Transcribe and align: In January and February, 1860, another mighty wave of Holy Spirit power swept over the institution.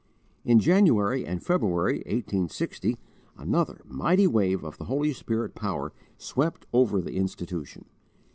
In 0.43 0.59
January 0.59 1.27
and 1.27 1.43
February, 1.43 1.97
1860, 2.07 2.97
another 3.37 3.81
mighty 3.85 4.25
wave 4.25 4.63
of 4.63 4.77
Holy 4.77 5.13
Spirit 5.13 5.53
power 5.53 5.93
swept 6.17 6.65
over 6.73 7.01
the 7.01 7.13
institution. 7.17 7.85